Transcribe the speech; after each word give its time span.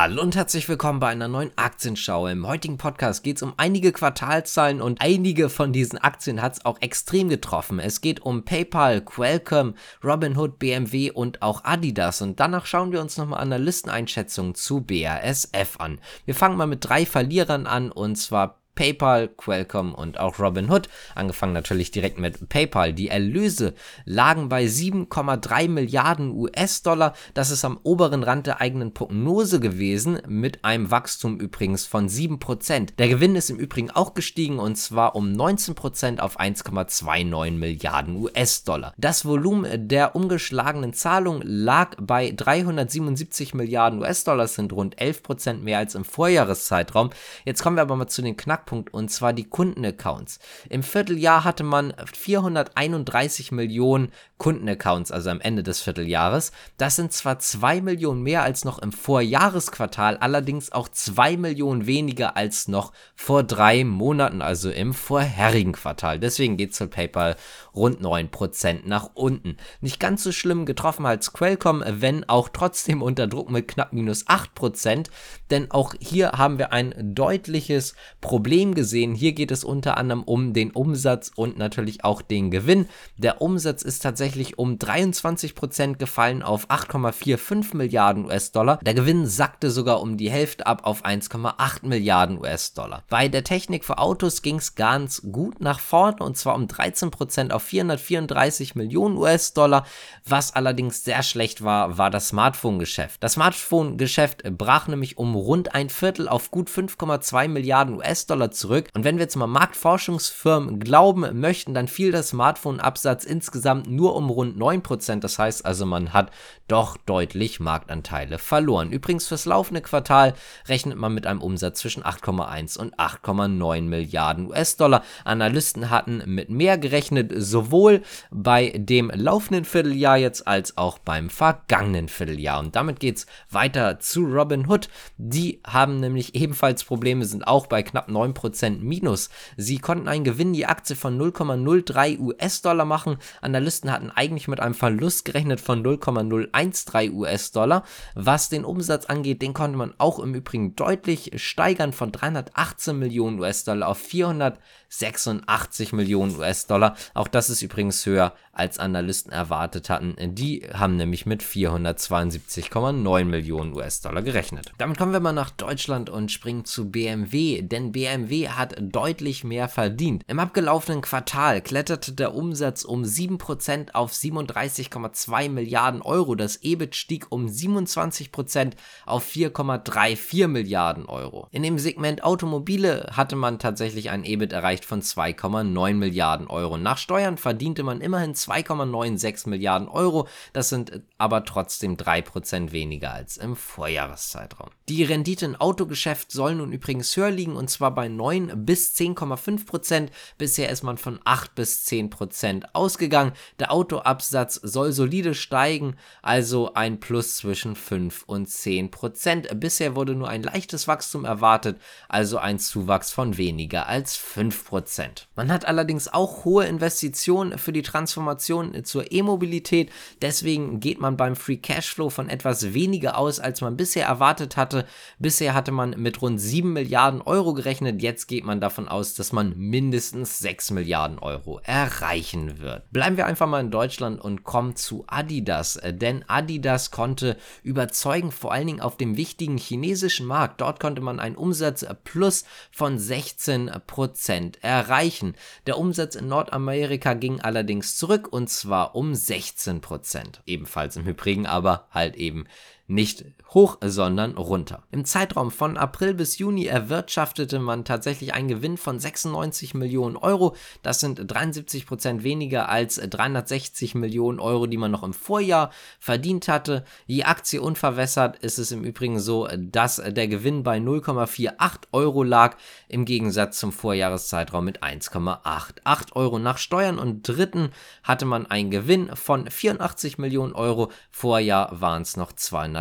Hallo 0.00 0.22
und 0.22 0.36
herzlich 0.36 0.68
willkommen 0.68 1.00
bei 1.00 1.08
einer 1.08 1.26
neuen 1.26 1.50
Aktienschau. 1.56 2.28
Im 2.28 2.46
heutigen 2.46 2.78
Podcast 2.78 3.24
geht 3.24 3.38
es 3.38 3.42
um 3.42 3.54
einige 3.56 3.90
Quartalzahlen 3.90 4.80
und 4.80 5.00
einige 5.00 5.48
von 5.48 5.72
diesen 5.72 5.98
Aktien 5.98 6.40
hat 6.40 6.52
es 6.52 6.64
auch 6.64 6.80
extrem 6.80 7.28
getroffen. 7.28 7.80
Es 7.80 8.00
geht 8.00 8.20
um 8.20 8.44
PayPal, 8.44 9.00
Qualcomm, 9.00 9.74
Robinhood, 10.04 10.60
BMW 10.60 11.10
und 11.10 11.42
auch 11.42 11.64
Adidas. 11.64 12.22
Und 12.22 12.38
danach 12.38 12.64
schauen 12.64 12.92
wir 12.92 13.00
uns 13.00 13.16
nochmal 13.16 13.40
Analysteneinschätzungen 13.40 14.54
zu 14.54 14.82
BASF 14.82 15.80
an. 15.80 15.98
Wir 16.26 16.36
fangen 16.36 16.56
mal 16.56 16.68
mit 16.68 16.88
drei 16.88 17.04
Verlierern 17.04 17.66
an 17.66 17.90
und 17.90 18.14
zwar 18.14 18.57
PayPal, 18.78 19.26
Qualcomm 19.26 19.92
und 19.92 20.20
auch 20.20 20.38
Robinhood. 20.38 20.88
Angefangen 21.16 21.52
natürlich 21.52 21.90
direkt 21.90 22.20
mit 22.20 22.48
PayPal. 22.48 22.92
Die 22.92 23.08
Erlöse 23.08 23.74
lagen 24.04 24.48
bei 24.48 24.66
7,3 24.66 25.68
Milliarden 25.68 26.30
US-Dollar. 26.30 27.14
Das 27.34 27.50
ist 27.50 27.64
am 27.64 27.80
oberen 27.82 28.22
Rand 28.22 28.46
der 28.46 28.60
eigenen 28.60 28.94
Prognose 28.94 29.58
gewesen, 29.58 30.22
mit 30.28 30.64
einem 30.64 30.92
Wachstum 30.92 31.40
übrigens 31.40 31.86
von 31.86 32.08
7%. 32.08 32.94
Der 32.96 33.08
Gewinn 33.08 33.34
ist 33.34 33.50
im 33.50 33.56
Übrigen 33.56 33.90
auch 33.90 34.14
gestiegen 34.14 34.60
und 34.60 34.76
zwar 34.76 35.16
um 35.16 35.32
19% 35.32 36.20
auf 36.20 36.38
1,29 36.38 37.50
Milliarden 37.50 38.14
US-Dollar. 38.14 38.94
Das 38.96 39.24
Volumen 39.24 39.88
der 39.88 40.14
umgeschlagenen 40.14 40.92
Zahlungen 40.92 41.42
lag 41.44 41.96
bei 42.00 42.30
377 42.30 43.54
Milliarden 43.54 43.98
US-Dollar, 43.98 44.46
sind 44.46 44.72
rund 44.72 44.96
11% 45.00 45.54
mehr 45.54 45.78
als 45.78 45.96
im 45.96 46.04
Vorjahreszeitraum. 46.04 47.10
Jetzt 47.44 47.64
kommen 47.64 47.76
wir 47.76 47.82
aber 47.82 47.96
mal 47.96 48.06
zu 48.06 48.22
den 48.22 48.36
Knackpunkten 48.36 48.67
Knackpunkt 48.68 48.92
und 48.92 49.10
zwar 49.10 49.32
die 49.32 49.48
Kundenaccounts. 49.48 50.38
Im 50.68 50.82
Vierteljahr 50.82 51.44
hatte 51.44 51.64
man 51.64 51.94
431 52.12 53.52
Millionen 53.52 54.12
Kundenaccounts, 54.36 55.10
also 55.10 55.30
am 55.30 55.40
Ende 55.40 55.62
des 55.62 55.80
Vierteljahres. 55.80 56.52
Das 56.76 56.96
sind 56.96 57.12
zwar 57.12 57.38
2 57.38 57.80
Millionen 57.80 58.22
mehr 58.22 58.42
als 58.42 58.64
noch 58.64 58.78
im 58.78 58.92
Vorjahresquartal, 58.92 60.18
allerdings 60.18 60.70
auch 60.70 60.88
2 60.88 61.36
Millionen 61.36 61.86
weniger 61.86 62.36
als 62.36 62.68
noch 62.68 62.92
vor 63.16 63.42
drei 63.42 63.84
Monaten, 63.84 64.42
also 64.42 64.70
im 64.70 64.94
vorherigen 64.94 65.72
Quartal. 65.72 66.18
Deswegen 66.18 66.56
geht 66.56 66.72
es 66.72 66.78
für 66.78 66.86
PayPal 66.86 67.36
rund 67.74 68.00
9% 68.00 68.80
nach 68.84 69.10
unten. 69.14 69.56
Nicht 69.80 69.98
ganz 69.98 70.22
so 70.22 70.32
schlimm 70.32 70.66
getroffen 70.66 71.06
als 71.06 71.32
Qualcomm, 71.32 71.82
wenn 71.86 72.28
auch 72.28 72.48
trotzdem 72.48 73.02
unter 73.02 73.26
Druck 73.26 73.50
mit 73.50 73.68
knapp 73.68 73.92
minus 73.92 74.26
8%, 74.26 75.06
denn 75.50 75.70
auch 75.70 75.94
hier 75.98 76.32
haben 76.32 76.58
wir 76.58 76.72
ein 76.72 76.94
deutliches 77.14 77.94
Problem 78.20 78.57
Problem 78.58 78.74
gesehen. 78.74 79.14
Hier 79.14 79.34
geht 79.34 79.52
es 79.52 79.62
unter 79.62 79.96
anderem 79.98 80.24
um 80.24 80.52
den 80.52 80.72
Umsatz 80.72 81.30
und 81.36 81.58
natürlich 81.58 82.02
auch 82.02 82.22
den 82.22 82.50
Gewinn. 82.50 82.88
Der 83.16 83.40
Umsatz 83.40 83.82
ist 83.82 84.02
tatsächlich 84.02 84.58
um 84.58 84.78
23% 84.78 85.94
gefallen 85.94 86.42
auf 86.42 86.68
8,45 86.68 87.76
Milliarden 87.76 88.24
US-Dollar. 88.24 88.80
Der 88.82 88.94
Gewinn 88.94 89.26
sackte 89.26 89.70
sogar 89.70 90.00
um 90.00 90.16
die 90.16 90.28
Hälfte 90.28 90.66
ab 90.66 90.80
auf 90.82 91.04
1,8 91.04 91.86
Milliarden 91.86 92.36
US-Dollar. 92.38 93.04
Bei 93.08 93.28
der 93.28 93.44
Technik 93.44 93.84
für 93.84 93.98
Autos 93.98 94.42
ging 94.42 94.56
es 94.56 94.74
ganz 94.74 95.22
gut 95.30 95.60
nach 95.60 95.78
vorne 95.78 96.16
und 96.18 96.36
zwar 96.36 96.56
um 96.56 96.64
13% 96.64 97.52
auf 97.52 97.62
434 97.62 98.74
Millionen 98.74 99.18
US-Dollar. 99.18 99.86
Was 100.26 100.56
allerdings 100.56 101.04
sehr 101.04 101.22
schlecht 101.22 101.62
war, 101.62 101.96
war 101.96 102.10
das 102.10 102.30
Smartphone-Geschäft. 102.30 103.22
Das 103.22 103.34
Smartphone-Geschäft 103.34 104.42
brach 104.58 104.88
nämlich 104.88 105.16
um 105.16 105.36
rund 105.36 105.76
ein 105.76 105.90
Viertel 105.90 106.28
auf 106.28 106.50
gut 106.50 106.68
5,2 106.68 107.46
Milliarden 107.46 107.94
US-Dollar 107.94 108.47
zurück. 108.50 108.88
Und 108.94 109.04
wenn 109.04 109.16
wir 109.16 109.24
jetzt 109.24 109.36
mal 109.36 109.46
Marktforschungsfirmen 109.46 110.80
glauben 110.80 111.40
möchten, 111.40 111.74
dann 111.74 111.88
fiel 111.88 112.12
der 112.12 112.22
Smartphone-Absatz 112.22 113.24
insgesamt 113.24 113.88
nur 113.88 114.16
um 114.16 114.30
rund 114.30 114.58
9%. 114.58 115.20
Das 115.20 115.38
heißt 115.38 115.64
also, 115.64 115.86
man 115.86 116.12
hat 116.12 116.30
doch 116.68 116.96
deutlich 116.96 117.60
Marktanteile 117.60 118.38
verloren. 118.38 118.92
Übrigens 118.92 119.26
fürs 119.26 119.46
laufende 119.46 119.80
Quartal 119.80 120.34
rechnet 120.68 120.98
man 120.98 121.14
mit 121.14 121.26
einem 121.26 121.40
Umsatz 121.40 121.80
zwischen 121.80 122.02
8,1 122.02 122.78
und 122.78 122.96
8,9 122.96 123.82
Milliarden 123.82 124.48
US-Dollar. 124.48 125.02
Analysten 125.24 125.90
hatten 125.90 126.22
mit 126.26 126.50
mehr 126.50 126.78
gerechnet, 126.78 127.32
sowohl 127.36 128.02
bei 128.30 128.72
dem 128.76 129.10
laufenden 129.14 129.64
Vierteljahr 129.64 130.18
jetzt 130.18 130.46
als 130.46 130.76
auch 130.76 130.98
beim 130.98 131.30
vergangenen 131.30 132.08
Vierteljahr. 132.08 132.60
Und 132.60 132.76
damit 132.76 133.00
geht 133.00 133.18
es 133.18 133.26
weiter 133.50 133.98
zu 134.00 134.24
Robinhood. 134.24 134.88
Die 135.16 135.60
haben 135.66 136.00
nämlich 136.00 136.34
ebenfalls 136.34 136.84
Probleme, 136.84 137.24
sind 137.24 137.46
auch 137.46 137.66
bei 137.66 137.82
knapp 137.82 138.08
9 138.08 138.27
9% 138.34 138.80
Minus. 138.80 139.30
Sie 139.56 139.78
konnten 139.78 140.08
einen 140.08 140.24
Gewinn 140.24 140.52
die 140.52 140.66
Aktie 140.66 140.96
von 140.96 141.18
0,03 141.18 142.18
US-Dollar 142.18 142.84
machen. 142.84 143.16
Analysten 143.40 143.90
hatten 143.92 144.10
eigentlich 144.10 144.48
mit 144.48 144.60
einem 144.60 144.74
Verlust 144.74 145.24
gerechnet 145.24 145.60
von 145.60 145.82
0,013 145.82 147.12
US-Dollar. 147.12 147.84
Was 148.14 148.48
den 148.48 148.64
Umsatz 148.64 149.06
angeht, 149.06 149.42
den 149.42 149.54
konnte 149.54 149.76
man 149.76 149.94
auch 149.98 150.18
im 150.18 150.34
Übrigen 150.34 150.76
deutlich 150.76 151.32
steigern 151.36 151.92
von 151.92 152.12
318 152.12 152.98
Millionen 152.98 153.38
US-Dollar 153.40 153.88
auf 153.88 153.98
486 153.98 155.92
Millionen 155.92 156.36
US-Dollar. 156.36 156.96
Auch 157.14 157.28
das 157.28 157.50
ist 157.50 157.62
übrigens 157.62 158.04
höher 158.06 158.34
als 158.52 158.78
Analysten 158.78 159.32
erwartet 159.32 159.88
hatten. 159.88 160.16
Die 160.34 160.68
haben 160.72 160.96
nämlich 160.96 161.26
mit 161.26 161.42
472,9 161.42 163.24
Millionen 163.24 163.74
US-Dollar 163.74 164.22
gerechnet. 164.22 164.72
Damit 164.78 164.98
kommen 164.98 165.12
wir 165.12 165.20
mal 165.20 165.32
nach 165.32 165.50
Deutschland 165.50 166.10
und 166.10 166.32
springen 166.32 166.64
zu 166.64 166.90
BMW, 166.90 167.62
denn 167.62 167.92
BMW 167.92 168.08
hat 168.26 168.76
deutlich 168.80 169.44
mehr 169.44 169.68
verdient. 169.68 170.22
Im 170.26 170.38
abgelaufenen 170.38 171.00
Quartal 171.00 171.60
kletterte 171.60 172.12
der 172.12 172.34
Umsatz 172.34 172.84
um 172.84 173.02
7% 173.02 173.94
auf 173.94 174.12
37,2 174.12 175.48
Milliarden 175.48 176.02
Euro. 176.02 176.34
Das 176.34 176.62
EBIT 176.62 176.96
stieg 176.96 177.26
um 177.30 177.46
27% 177.46 178.72
auf 179.06 179.26
4,34 179.28 180.48
Milliarden 180.48 181.06
Euro. 181.06 181.48
In 181.50 181.62
dem 181.62 181.78
Segment 181.78 182.24
Automobile 182.24 183.10
hatte 183.12 183.36
man 183.36 183.58
tatsächlich 183.58 184.10
ein 184.10 184.24
EBIT 184.24 184.52
erreicht 184.52 184.84
von 184.84 185.02
2,9 185.02 185.94
Milliarden 185.94 186.46
Euro. 186.46 186.78
Nach 186.78 186.98
Steuern 186.98 187.36
verdiente 187.36 187.82
man 187.82 188.00
immerhin 188.00 188.34
2,96 188.34 189.48
Milliarden 189.48 189.88
Euro. 189.88 190.28
Das 190.52 190.68
sind 190.68 191.02
aber 191.18 191.44
trotzdem 191.44 191.96
3% 191.96 192.72
weniger 192.72 193.12
als 193.12 193.36
im 193.36 193.56
Vorjahreszeitraum. 193.56 194.70
Die 194.88 195.04
Rendite 195.04 195.46
im 195.46 195.56
Autogeschäft 195.56 196.32
soll 196.32 196.54
nun 196.54 196.72
übrigens 196.72 197.16
höher 197.16 197.30
liegen 197.30 197.56
und 197.56 197.68
zwar 197.70 197.94
bei 197.94 198.07
9 198.08 198.64
bis 198.64 198.94
10,5%. 198.94 200.08
Bisher 200.36 200.70
ist 200.70 200.82
man 200.82 200.98
von 200.98 201.20
8 201.24 201.54
bis 201.54 201.86
10% 201.86 202.64
ausgegangen. 202.72 203.32
Der 203.58 203.72
Autoabsatz 203.72 204.54
soll 204.62 204.92
solide 204.92 205.34
steigen, 205.34 205.96
also 206.22 206.74
ein 206.74 207.00
Plus 207.00 207.36
zwischen 207.36 207.76
5 207.76 208.24
und 208.26 208.48
10%. 208.48 209.54
Bisher 209.54 209.96
wurde 209.96 210.14
nur 210.14 210.28
ein 210.28 210.42
leichtes 210.42 210.88
Wachstum 210.88 211.24
erwartet, 211.24 211.80
also 212.08 212.38
ein 212.38 212.58
Zuwachs 212.58 213.10
von 213.10 213.36
weniger 213.36 213.86
als 213.86 214.18
5%. 214.18 215.26
Man 215.36 215.52
hat 215.52 215.66
allerdings 215.66 216.08
auch 216.08 216.44
hohe 216.44 216.64
Investitionen 216.64 217.58
für 217.58 217.72
die 217.72 217.82
Transformation 217.82 218.18
Transformation 218.18 218.84
zur 218.84 219.12
E-Mobilität. 219.12 219.90
Deswegen 220.22 220.80
geht 220.80 221.00
man 221.00 221.16
beim 221.16 221.36
Free 221.36 221.56
Cashflow 221.56 222.10
von 222.10 222.28
etwas 222.28 222.74
weniger 222.74 223.18
aus, 223.18 223.40
als 223.40 223.60
man 223.60 223.76
bisher 223.76 224.06
erwartet 224.06 224.56
hatte. 224.56 224.86
Bisher 225.18 225.54
hatte 225.54 225.72
man 225.72 225.90
mit 225.90 226.20
rund 226.22 226.40
7 226.40 226.72
Milliarden 226.72 227.22
Euro 227.22 227.54
gerechnet. 227.54 227.97
Jetzt 228.00 228.26
geht 228.26 228.44
man 228.44 228.60
davon 228.60 228.88
aus, 228.88 229.14
dass 229.14 229.32
man 229.32 229.56
mindestens 229.56 230.38
6 230.38 230.70
Milliarden 230.70 231.18
Euro 231.18 231.60
erreichen 231.64 232.60
wird. 232.60 232.90
Bleiben 232.90 233.16
wir 233.16 233.26
einfach 233.26 233.46
mal 233.46 233.60
in 233.60 233.70
Deutschland 233.70 234.20
und 234.20 234.44
kommen 234.44 234.76
zu 234.76 235.04
Adidas. 235.06 235.80
Denn 235.84 236.24
Adidas 236.28 236.90
konnte 236.90 237.36
überzeugen, 237.62 238.30
vor 238.30 238.52
allen 238.52 238.66
Dingen 238.66 238.80
auf 238.80 238.96
dem 238.96 239.16
wichtigen 239.16 239.58
chinesischen 239.58 240.26
Markt. 240.26 240.60
Dort 240.60 240.80
konnte 240.80 241.02
man 241.02 241.20
einen 241.20 241.36
Umsatz 241.36 241.84
plus 242.04 242.44
von 242.70 242.98
16% 242.98 244.62
erreichen. 244.62 245.34
Der 245.66 245.78
Umsatz 245.78 246.14
in 246.14 246.28
Nordamerika 246.28 247.14
ging 247.14 247.40
allerdings 247.40 247.96
zurück 247.96 248.28
und 248.30 248.48
zwar 248.48 248.94
um 248.94 249.14
16 249.14 249.80
Prozent. 249.80 250.42
Ebenfalls 250.46 250.96
im 250.96 251.06
Übrigen, 251.06 251.46
aber 251.46 251.88
halt 251.90 252.16
eben 252.16 252.46
nicht 252.88 253.26
hoch, 253.52 253.78
sondern 253.82 254.36
runter. 254.36 254.82
Im 254.90 255.04
Zeitraum 255.04 255.50
von 255.50 255.76
April 255.76 256.14
bis 256.14 256.38
Juni 256.38 256.66
erwirtschaftete 256.66 257.58
man 257.58 257.84
tatsächlich 257.84 258.34
einen 258.34 258.48
Gewinn 258.48 258.76
von 258.76 258.98
96 258.98 259.74
Millionen 259.74 260.16
Euro. 260.16 260.56
Das 260.82 261.00
sind 261.00 261.20
73 261.24 261.86
Prozent 261.86 262.24
weniger 262.24 262.68
als 262.68 262.96
360 262.96 263.94
Millionen 263.94 264.40
Euro, 264.40 264.66
die 264.66 264.76
man 264.76 264.90
noch 264.90 265.02
im 265.02 265.12
Vorjahr 265.12 265.70
verdient 265.98 266.48
hatte. 266.48 266.84
Die 267.08 267.24
Aktie 267.24 267.60
unverwässert 267.60 268.38
ist 268.38 268.58
es 268.58 268.72
im 268.72 268.84
Übrigen 268.84 269.20
so, 269.20 269.48
dass 269.56 269.96
der 269.96 270.28
Gewinn 270.28 270.62
bei 270.62 270.78
0,48 270.78 271.88
Euro 271.92 272.22
lag, 272.22 272.56
im 272.88 273.04
Gegensatz 273.04 273.58
zum 273.58 273.72
Vorjahreszeitraum 273.72 274.64
mit 274.64 274.82
1,88 274.82 276.12
Euro. 276.14 276.38
Nach 276.38 276.58
Steuern 276.58 276.98
und 276.98 277.28
Dritten 277.28 277.70
hatte 278.02 278.24
man 278.24 278.46
einen 278.46 278.70
Gewinn 278.70 279.14
von 279.14 279.50
84 279.50 280.16
Millionen 280.18 280.54
Euro. 280.54 280.90
Vorjahr 281.10 281.80
waren 281.80 282.02
es 282.02 282.16
noch 282.16 282.32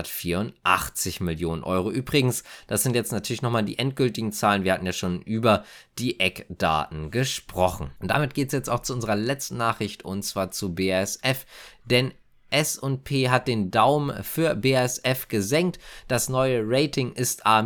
284 0.03 0.53
80 0.63 1.21
Millionen 1.21 1.63
Euro. 1.63 1.91
Übrigens, 1.91 2.43
das 2.67 2.83
sind 2.83 2.95
jetzt 2.95 3.11
natürlich 3.11 3.41
nochmal 3.41 3.63
die 3.63 3.79
endgültigen 3.79 4.31
Zahlen. 4.31 4.63
Wir 4.63 4.73
hatten 4.73 4.85
ja 4.85 4.93
schon 4.93 5.21
über 5.21 5.63
die 5.97 6.19
Eckdaten 6.19 7.11
gesprochen. 7.11 7.91
Und 7.99 8.09
damit 8.09 8.33
geht 8.33 8.47
es 8.47 8.53
jetzt 8.53 8.69
auch 8.69 8.81
zu 8.81 8.93
unserer 8.93 9.15
letzten 9.15 9.57
Nachricht 9.57 10.03
und 10.05 10.23
zwar 10.23 10.51
zu 10.51 10.73
BASF. 10.75 11.45
Denn 11.85 12.13
S&P 12.49 13.29
hat 13.29 13.47
den 13.47 13.71
Daumen 13.71 14.23
für 14.23 14.55
BASF 14.55 15.27
gesenkt. 15.27 15.79
Das 16.07 16.29
neue 16.29 16.61
Rating 16.65 17.11
ist 17.11 17.45
A- 17.45 17.65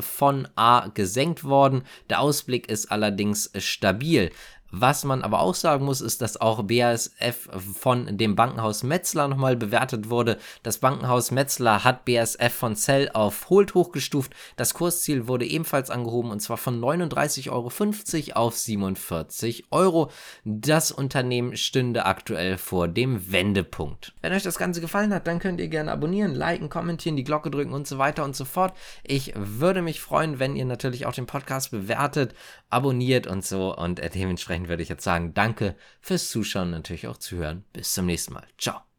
von 0.00 0.48
A 0.56 0.88
gesenkt 0.88 1.44
worden. 1.44 1.84
Der 2.10 2.20
Ausblick 2.20 2.68
ist 2.68 2.90
allerdings 2.90 3.50
stabil. 3.58 4.32
Was 4.78 5.04
man 5.04 5.22
aber 5.22 5.40
auch 5.40 5.54
sagen 5.54 5.86
muss, 5.86 6.02
ist, 6.02 6.20
dass 6.20 6.38
auch 6.38 6.62
BASF 6.64 7.48
von 7.78 8.18
dem 8.18 8.36
Bankenhaus 8.36 8.82
Metzler 8.82 9.26
nochmal 9.26 9.56
bewertet 9.56 10.10
wurde. 10.10 10.36
Das 10.62 10.76
Bankenhaus 10.76 11.30
Metzler 11.30 11.82
hat 11.82 12.04
BASF 12.04 12.52
von 12.52 12.76
Cell 12.76 13.10
auf 13.14 13.48
Hold 13.48 13.72
hochgestuft. 13.72 14.34
Das 14.56 14.74
Kursziel 14.74 15.28
wurde 15.28 15.46
ebenfalls 15.46 15.88
angehoben 15.88 16.30
und 16.30 16.40
zwar 16.40 16.58
von 16.58 16.78
39,50 16.78 17.48
Euro 17.52 18.38
auf 18.38 18.54
47 18.58 19.64
Euro. 19.70 20.10
Das 20.44 20.92
Unternehmen 20.92 21.56
stünde 21.56 22.04
aktuell 22.04 22.58
vor 22.58 22.86
dem 22.86 23.32
Wendepunkt. 23.32 24.12
Wenn 24.20 24.34
euch 24.34 24.42
das 24.42 24.58
Ganze 24.58 24.82
gefallen 24.82 25.14
hat, 25.14 25.26
dann 25.26 25.38
könnt 25.38 25.58
ihr 25.58 25.68
gerne 25.68 25.90
abonnieren, 25.90 26.34
liken, 26.34 26.68
kommentieren, 26.68 27.16
die 27.16 27.24
Glocke 27.24 27.50
drücken 27.50 27.72
und 27.72 27.86
so 27.86 27.96
weiter 27.96 28.24
und 28.24 28.36
so 28.36 28.44
fort. 28.44 28.76
Ich 29.04 29.32
würde 29.34 29.80
mich 29.80 30.02
freuen, 30.02 30.38
wenn 30.38 30.54
ihr 30.54 30.66
natürlich 30.66 31.06
auch 31.06 31.14
den 31.14 31.24
Podcast 31.24 31.70
bewertet, 31.70 32.34
abonniert 32.68 33.26
und 33.26 33.42
so 33.42 33.74
und 33.74 34.02
dementsprechend 34.14 34.65
dementsprechend 34.66 34.68
würde 34.68 34.82
ich 34.82 34.88
jetzt 34.88 35.04
sagen, 35.04 35.34
danke 35.34 35.76
fürs 36.00 36.30
Zuschauen, 36.30 36.70
natürlich 36.70 37.06
auch 37.08 37.18
zuhören. 37.18 37.64
Bis 37.72 37.94
zum 37.94 38.06
nächsten 38.06 38.34
Mal. 38.34 38.46
Ciao. 38.58 38.95